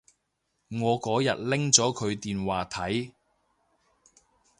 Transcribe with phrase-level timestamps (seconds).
[0.69, 3.11] 我嗰日拎咗佢電話睇